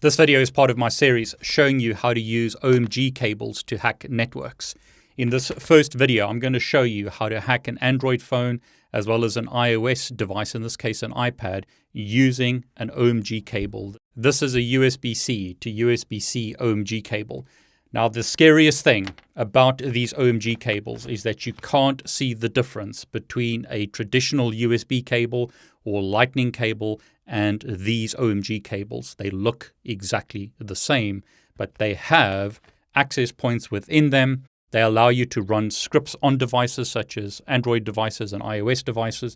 [0.00, 3.78] This video is part of my series showing you how to use OMG cables to
[3.78, 4.76] hack networks.
[5.16, 8.60] In this first video, I'm going to show you how to hack an Android phone
[8.92, 13.96] as well as an iOS device, in this case an iPad, using an OMG cable.
[14.14, 17.44] This is a USB-C to USB-C OMG cable.
[17.90, 23.06] Now, the scariest thing about these OMG cables is that you can't see the difference
[23.06, 25.50] between a traditional USB cable
[25.84, 29.14] or lightning cable and these OMG cables.
[29.14, 31.22] They look exactly the same,
[31.56, 32.60] but they have
[32.94, 34.44] access points within them.
[34.70, 39.34] They allow you to run scripts on devices such as Android devices and iOS devices.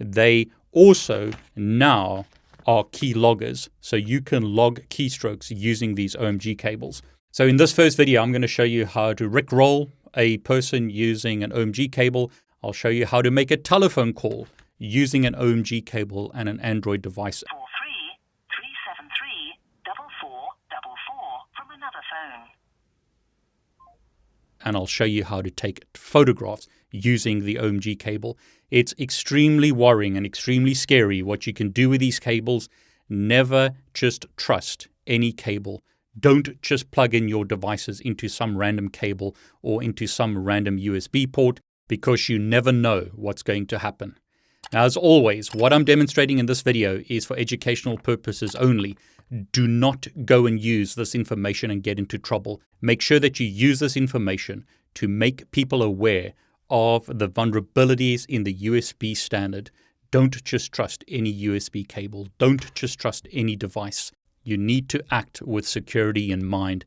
[0.00, 2.26] They also now
[2.66, 7.02] are key loggers, so you can log keystrokes using these OMG cables.
[7.34, 10.90] So in this first video, I'm going to show you how to rickroll a person
[10.90, 12.30] using an OMG cable.
[12.62, 16.60] I'll show you how to make a telephone call using an OMG cable and an
[16.60, 17.42] Android device.
[17.50, 18.20] Four three
[18.54, 19.54] three seven three
[19.86, 22.48] double four double four from another phone.
[24.66, 28.36] And I'll show you how to take photographs using the OMG cable.
[28.70, 32.68] It's extremely worrying and extremely scary what you can do with these cables.
[33.08, 35.82] Never just trust any cable.
[36.18, 41.30] Don't just plug in your devices into some random cable or into some random USB
[41.30, 44.18] port because you never know what's going to happen.
[44.72, 48.96] Now, as always, what I'm demonstrating in this video is for educational purposes only.
[49.52, 52.60] Do not go and use this information and get into trouble.
[52.80, 56.34] Make sure that you use this information to make people aware
[56.68, 59.70] of the vulnerabilities in the USB standard.
[60.10, 62.28] Don't just trust any USB cable.
[62.38, 64.12] Don't just trust any device.
[64.44, 66.84] You need to act with security in mind.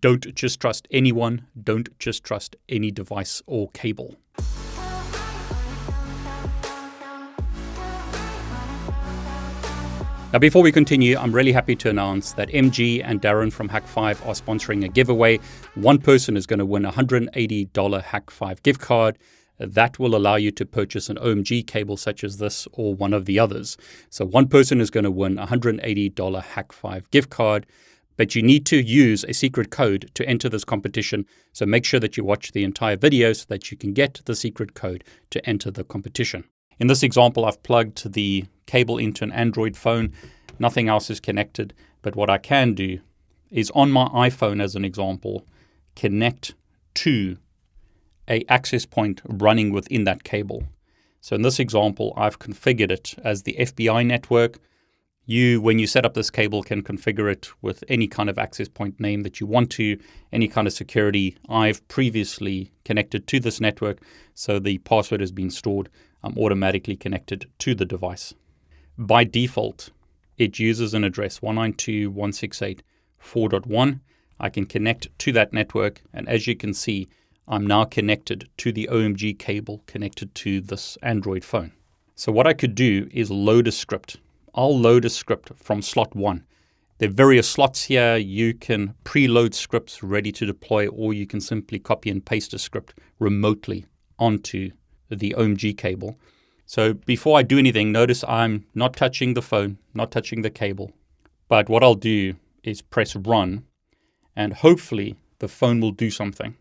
[0.00, 1.46] Don't just trust anyone.
[1.60, 4.16] Don't just trust any device or cable.
[10.32, 14.26] Now, before we continue, I'm really happy to announce that MG and Darren from Hak5
[14.26, 15.38] are sponsoring a giveaway.
[15.74, 19.18] One person is going to win a $180 Hak5 gift card.
[19.58, 23.24] That will allow you to purchase an OMG cable such as this or one of
[23.24, 23.76] the others.
[24.10, 27.66] So, one person is going to win a $180 Hak5 gift card
[28.18, 31.24] but you need to use a secret code to enter this competition.
[31.52, 34.34] So make sure that you watch the entire video so that you can get the
[34.34, 36.44] secret code to enter the competition.
[36.80, 40.12] In this example, I've plugged the cable into an Android phone.
[40.58, 41.72] Nothing else is connected.
[42.02, 42.98] But what I can do
[43.50, 45.46] is on my iPhone, as an example,
[45.94, 46.54] connect
[46.94, 47.38] to
[48.28, 50.64] a access point running within that cable.
[51.20, 54.58] So in this example, I've configured it as the FBI network.
[55.26, 58.68] You, when you set up this cable, can configure it with any kind of access
[58.68, 59.98] point name that you want to,
[60.32, 61.36] any kind of security.
[61.48, 63.98] I've previously connected to this network,
[64.34, 65.90] so the password has been stored.
[66.22, 68.32] I'm automatically connected to the device.
[68.96, 69.90] By default,
[70.38, 74.00] it uses an address 192.168.4.1.
[74.40, 77.08] I can connect to that network, and as you can see,
[77.50, 81.72] I'm now connected to the OMG cable connected to this Android phone.
[82.14, 84.18] So what I could do is load a script.
[84.54, 86.44] I'll load a script from slot one.
[86.98, 88.16] There are various slots here.
[88.16, 92.58] You can preload scripts ready to deploy, or you can simply copy and paste a
[92.58, 93.86] script remotely
[94.18, 94.72] onto
[95.08, 96.18] the OMG cable.
[96.66, 100.92] So before I do anything, notice I'm not touching the phone, not touching the cable.
[101.48, 103.64] But what I'll do is press run,
[104.36, 106.56] and hopefully the phone will do something.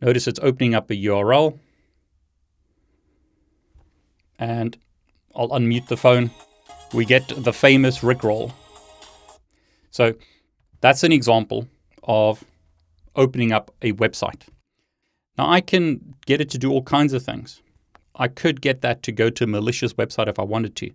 [0.00, 1.58] Notice it's opening up a URL.
[4.38, 4.76] And
[5.34, 6.30] I'll unmute the phone.
[6.92, 8.52] We get the famous Rickroll.
[9.90, 10.14] So
[10.80, 11.68] that's an example
[12.02, 12.44] of
[13.14, 14.42] opening up a website.
[15.38, 17.62] Now, I can get it to do all kinds of things.
[18.14, 20.90] I could get that to go to a malicious website if I wanted to.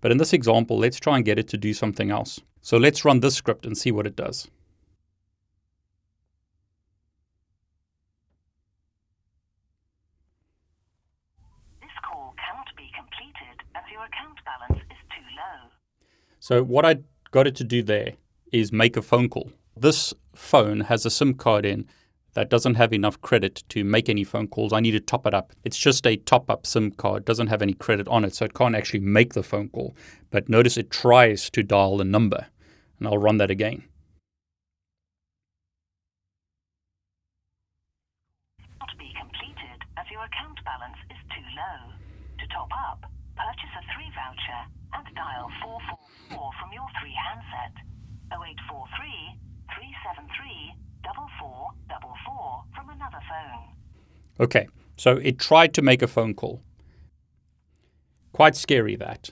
[0.00, 2.40] But in this example, let's try and get it to do something else.
[2.62, 4.48] So let's run this script and see what it does.
[11.80, 14.06] This call cannot be completed as your
[14.72, 15.70] balance is too low.
[16.38, 16.96] So what I
[17.30, 18.14] got it to do there
[18.52, 19.52] is make a phone call.
[19.76, 21.86] This phone has a SIM card in
[22.34, 24.72] that doesn't have enough credit to make any phone calls.
[24.72, 25.52] I need to top it up.
[25.64, 28.54] It's just a top up SIM card, doesn't have any credit on it, so it
[28.54, 29.96] can't actually make the phone call.
[30.30, 32.46] But notice it tries to dial the number,
[32.98, 33.82] and I'll run that again.
[38.78, 41.92] Not be completed as your account balance is too low.
[42.38, 43.09] To top up,
[43.40, 44.60] purchase a 3 voucher
[45.00, 47.74] and dial 444 from your 3 handset.
[48.32, 49.40] 0843
[49.74, 53.64] 373 4444 from another phone.
[54.38, 56.60] Okay, so it tried to make a phone call.
[58.32, 59.30] Quite scary that.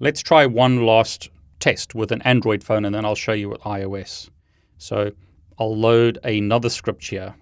[0.00, 1.30] Let's try one last
[1.60, 4.30] test with an Android phone and then I'll show you with iOS.
[4.78, 5.12] So
[5.58, 7.34] I'll load another script here.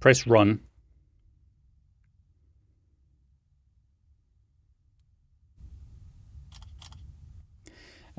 [0.00, 0.60] Press run.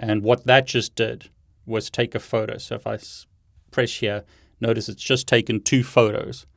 [0.02, 1.30] And what that just did
[1.68, 2.58] was take a photo.
[2.58, 2.98] So if I
[3.70, 4.24] press here,
[4.60, 6.48] notice it's just taken two photos.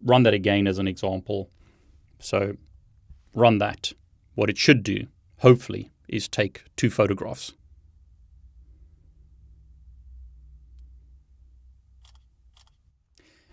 [0.00, 1.50] Run that again as an example.
[2.20, 2.56] So
[3.34, 3.92] run that.
[4.36, 5.08] What it should do,
[5.38, 7.52] hopefully, is take two photographs.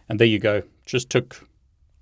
[0.08, 0.62] And there you go.
[0.86, 1.48] Just took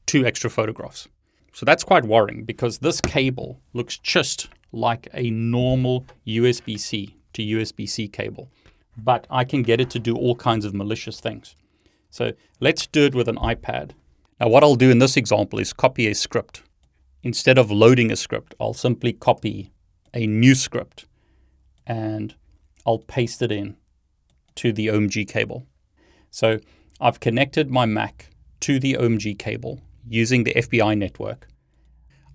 [0.06, 1.08] two extra photographs.
[1.54, 7.42] So that's quite worrying because this cable looks just like a normal USB C to
[7.42, 8.50] USB C cable,
[8.98, 11.56] but I can get it to do all kinds of malicious things.
[12.10, 13.92] So let's do it with an iPad.
[14.40, 16.64] Now, what I'll do in this example is copy a script.
[17.24, 19.72] Instead of loading a script, I'll simply copy
[20.14, 21.06] a new script
[21.86, 22.36] and
[22.86, 23.78] I'll paste it in
[24.56, 25.66] to the OMG cable.
[26.30, 26.60] So
[27.00, 28.30] I've connected my Mac
[28.62, 31.48] to the OMG cable using the FBI network.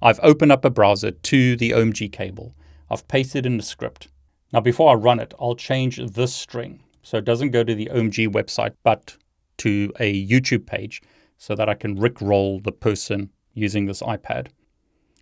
[0.03, 2.57] I've opened up a browser to the OMG cable.
[2.91, 4.09] I've pasted in the script.
[4.53, 7.89] Now, before I run it, I'll change this string so it doesn't go to the
[7.93, 9.17] OMG website but
[9.59, 11.01] to a YouTube page
[11.39, 14.49] so that I can rickroll the person using this iPad.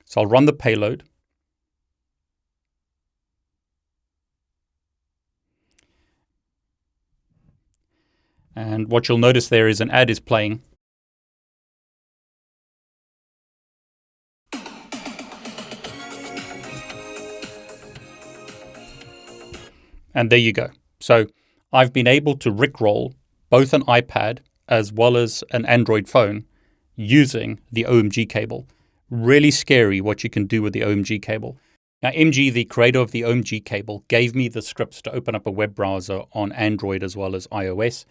[0.06, 1.04] So I'll run the payload.
[8.56, 10.62] And what you'll notice there is an ad is playing.
[20.14, 20.70] And there you go.
[21.00, 21.26] So
[21.72, 23.14] I've been able to rickroll
[23.48, 26.44] both an iPad as well as an Android phone
[26.96, 28.66] using the OMG cable.
[29.10, 31.58] Really scary what you can do with the OMG cable.
[32.02, 35.46] Now, MG, the creator of the OMG cable, gave me the scripts to open up
[35.46, 38.06] a web browser on Android as well as iOS.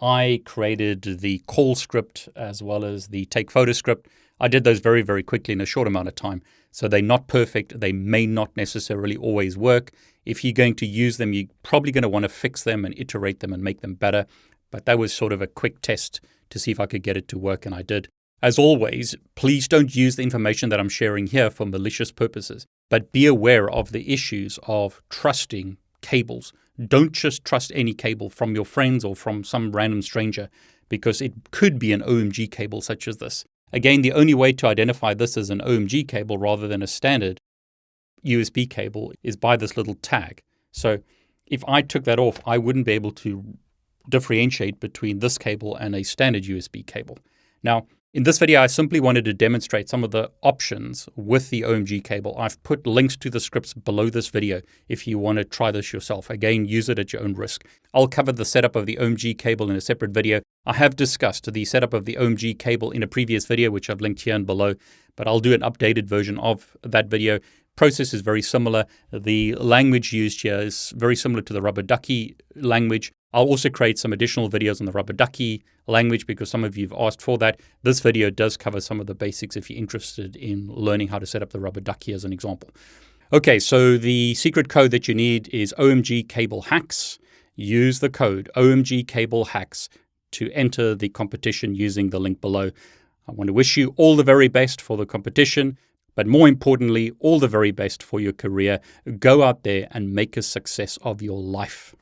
[0.00, 4.08] I created the call script as well as the take photo script.
[4.44, 6.42] I did those very, very quickly in a short amount of time.
[6.70, 7.80] So they're not perfect.
[7.80, 9.90] They may not necessarily always work.
[10.26, 12.94] If you're going to use them, you're probably going to want to fix them and
[12.98, 14.26] iterate them and make them better.
[14.70, 16.20] But that was sort of a quick test
[16.50, 18.08] to see if I could get it to work, and I did.
[18.42, 23.12] As always, please don't use the information that I'm sharing here for malicious purposes, but
[23.12, 26.52] be aware of the issues of trusting cables.
[26.86, 30.50] Don't just trust any cable from your friends or from some random stranger
[30.90, 33.46] because it could be an OMG cable such as this.
[33.74, 37.40] Again, the only way to identify this as an OMG cable rather than a standard
[38.24, 40.42] USB cable is by this little tag.
[40.70, 40.98] So
[41.44, 43.58] if I took that off, I wouldn't be able to
[44.08, 47.18] differentiate between this cable and a standard USB cable.
[47.64, 51.62] Now, in this video, I simply wanted to demonstrate some of the options with the
[51.62, 52.36] OMG cable.
[52.38, 55.92] I've put links to the scripts below this video if you want to try this
[55.92, 56.30] yourself.
[56.30, 57.66] Again, use it at your own risk.
[57.92, 60.42] I'll cover the setup of the OMG cable in a separate video.
[60.64, 64.00] I have discussed the setup of the OMG cable in a previous video, which I've
[64.00, 64.74] linked here and below,
[65.16, 67.40] but I'll do an updated version of that video.
[67.74, 68.86] Process is very similar.
[69.12, 73.10] The language used here is very similar to the rubber ducky language.
[73.34, 76.88] I'll also create some additional videos on the rubber ducky language because some of you
[76.88, 77.60] have asked for that.
[77.82, 81.26] This video does cover some of the basics if you're interested in learning how to
[81.26, 82.70] set up the rubber ducky as an example.
[83.32, 87.18] Okay, so the secret code that you need is OMG Cable Hacks.
[87.56, 89.88] Use the code OMG Cable Hacks
[90.30, 92.70] to enter the competition using the link below.
[93.26, 95.76] I want to wish you all the very best for the competition,
[96.14, 98.78] but more importantly, all the very best for your career.
[99.18, 101.96] Go out there and make a success of your life.